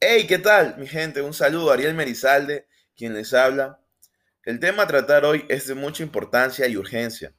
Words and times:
Hey, 0.00 0.28
¿qué 0.28 0.38
tal, 0.38 0.76
mi 0.78 0.86
gente? 0.86 1.22
Un 1.22 1.34
saludo, 1.34 1.72
Ariel 1.72 1.92
Merizalde, 1.92 2.68
quien 2.96 3.14
les 3.14 3.34
habla. 3.34 3.80
El 4.44 4.60
tema 4.60 4.84
a 4.84 4.86
tratar 4.86 5.24
hoy 5.24 5.44
es 5.48 5.66
de 5.66 5.74
mucha 5.74 6.04
importancia 6.04 6.68
y 6.68 6.76
urgencia, 6.76 7.34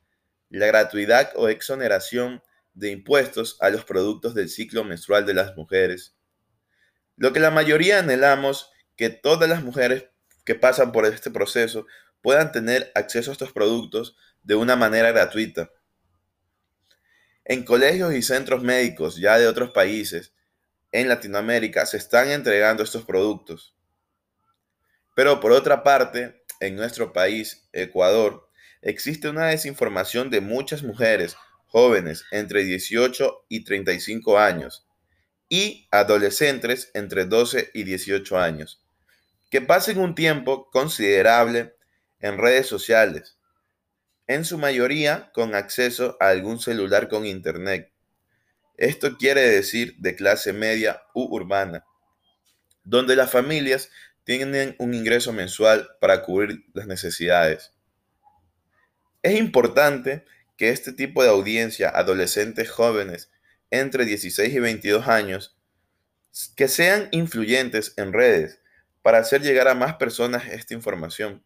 la 0.50 0.68
gratuidad 0.68 1.32
o 1.36 1.48
exoneración 1.48 2.44
de 2.74 2.92
impuestos 2.92 3.56
a 3.62 3.70
los 3.70 3.86
productos 3.86 4.36
del 4.36 4.50
ciclo 4.50 4.84
menstrual 4.84 5.26
de 5.26 5.36
las 5.36 5.56
mujeres. 5.56 6.18
Lo 7.16 7.32
que 7.32 7.40
la 7.40 7.50
mayoría 7.50 8.00
anhelamos, 8.00 8.70
que 8.98 9.10
todas 9.10 9.48
las 9.48 9.64
mujeres 9.64 10.10
que 10.44 10.56
pasan 10.56 10.92
por 10.92 11.06
este 11.06 11.32
proceso 11.32 11.88
puedan 12.22 12.52
tener 12.52 12.92
acceso 12.94 13.32
a 13.32 13.36
estos 13.36 13.54
productos 13.54 14.18
de 14.44 14.56
una 14.56 14.76
manera 14.76 15.14
gratuita. 15.14 15.72
En 17.46 17.64
colegios 17.64 18.14
y 18.14 18.22
centros 18.22 18.62
médicos 18.62 19.16
ya 19.16 19.38
de 19.38 19.48
otros 19.48 19.72
países, 19.72 20.34
en 20.92 21.08
Latinoamérica, 21.08 21.86
se 21.86 21.98
están 21.98 22.30
entregando 22.30 22.84
estos 22.84 23.06
productos. 23.06 23.76
Pero 25.16 25.40
por 25.40 25.52
otra 25.52 25.84
parte, 25.84 26.44
en 26.60 26.76
nuestro 26.76 27.14
país, 27.14 27.68
Ecuador, 27.74 28.50
existe 28.82 29.30
una 29.30 29.48
desinformación 29.48 30.30
de 30.30 30.42
muchas 30.42 30.84
mujeres 30.84 31.36
jóvenes 31.68 32.26
entre 32.32 32.64
18 32.64 33.46
y 33.50 33.64
35 33.64 34.40
años 34.40 34.88
y 35.50 35.88
adolescentes 35.92 36.92
entre 36.94 37.26
12 37.26 37.72
y 37.74 37.84
18 37.84 38.38
años, 38.38 38.84
que 39.50 39.62
pasen 39.62 40.00
un 40.00 40.16
tiempo 40.16 40.70
considerable 40.70 41.76
en 42.20 42.38
redes 42.38 42.68
sociales, 42.68 43.38
en 44.28 44.46
su 44.46 44.58
mayoría 44.58 45.32
con 45.34 45.56
acceso 45.56 46.18
a 46.20 46.30
algún 46.30 46.60
celular 46.60 47.10
con 47.10 47.26
internet. 47.26 47.92
Esto 48.80 49.18
quiere 49.18 49.42
decir 49.42 49.98
de 49.98 50.16
clase 50.16 50.54
media 50.54 51.04
u 51.14 51.24
urbana, 51.36 51.86
donde 52.86 53.18
las 53.18 53.30
familias 53.30 53.90
tienen 54.24 54.78
un 54.80 54.94
ingreso 54.94 55.34
mensual 55.34 55.90
para 56.00 56.24
cubrir 56.24 56.64
las 56.74 56.88
necesidades. 56.88 57.74
Es 59.22 59.38
importante 59.38 60.24
que 60.56 60.70
este 60.70 60.94
tipo 60.94 61.22
de 61.24 61.30
audiencia, 61.30 61.90
adolescentes 61.90 62.72
jóvenes 62.72 63.30
entre 63.70 64.06
16 64.06 64.54
y 64.54 64.60
22 64.60 65.10
años, 65.10 65.58
que 66.56 66.70
sean 66.70 67.10
influyentes 67.12 67.94
en 67.98 68.14
redes 68.14 68.62
para 69.02 69.18
hacer 69.18 69.42
llegar 69.42 69.68
a 69.68 69.76
más 69.76 69.96
personas 69.96 70.48
esta 70.48 70.74
información 70.74 71.44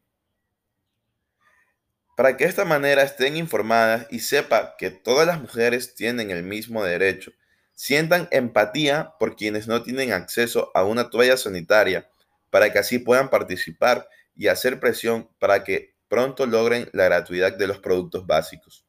para 2.16 2.38
que 2.38 2.44
de 2.44 2.50
esta 2.50 2.66
manera 2.66 3.03
estén 3.03 3.38
informadas 3.38 4.08
y 4.11 4.19
sepa 4.19 4.75
que 4.78 4.92
todas 4.92 5.25
las 5.25 5.42
mujeres 5.42 5.95
tienen 5.95 6.31
el 6.31 6.44
mismo 6.44 6.83
derecho. 6.83 7.31
Sientan 7.73 8.28
empatía 8.31 9.14
por 9.19 9.36
quienes 9.36 9.67
no 9.67 9.81
tienen 9.81 10.14
acceso 10.14 10.72
a 10.75 10.84
una 10.84 11.09
toalla 11.09 11.38
sanitaria, 11.38 12.09
para 12.52 12.72
que 12.72 12.80
así 12.80 13.00
puedan 13.00 13.30
participar 13.30 14.08
y 14.36 14.47
hacer 14.47 14.80
presión 14.80 15.30
para 15.39 15.64
que 15.64 15.95
pronto 16.08 16.45
logren 16.45 16.89
la 16.94 17.06
gratuidad 17.06 17.58
de 17.58 17.66
los 17.66 17.80
productos 17.80 18.28
básicos. 18.28 18.86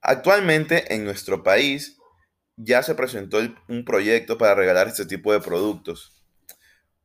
Actualmente 0.00 0.94
en 0.94 1.04
nuestro 1.04 1.42
país 1.42 1.96
ya 2.56 2.82
se 2.82 2.94
presentó 2.94 3.38
un 3.68 3.84
proyecto 3.84 4.38
para 4.38 4.54
regalar 4.54 4.88
este 4.88 5.06
tipo 5.06 5.32
de 5.32 5.40
productos 5.40 6.12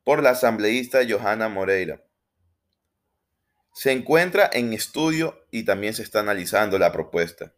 por 0.03 0.21
la 0.21 0.31
asambleísta 0.31 0.99
Johanna 1.07 1.49
Moreira 1.49 2.06
se 3.77 3.91
encuentra 3.91 4.49
en 4.51 4.73
estudio 4.73 5.45
y 5.51 5.61
también 5.61 5.93
se 5.93 6.01
está 6.01 6.21
analizando 6.21 6.79
la 6.79 6.91
propuesta. 6.91 7.53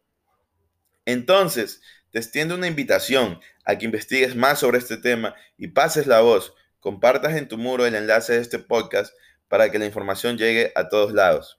Entonces, 1.05 1.79
te 2.11 2.19
extiendo 2.19 2.55
una 2.55 2.67
invitación 2.67 3.39
a 3.63 3.77
que 3.77 3.85
investigues 3.85 4.35
más 4.35 4.59
sobre 4.59 4.79
este 4.79 4.97
tema 4.97 5.33
y 5.57 5.69
pases 5.69 6.07
la 6.07 6.19
voz, 6.19 6.53
compartas 6.81 7.37
en 7.37 7.47
tu 7.47 7.57
muro 7.57 7.85
el 7.85 7.95
enlace 7.95 8.33
de 8.33 8.41
este 8.41 8.59
podcast 8.59 9.13
para 9.47 9.71
que 9.71 9.79
la 9.79 9.85
información 9.85 10.37
llegue 10.37 10.73
a 10.75 10.89
todos 10.89 11.13
lados. 11.13 11.57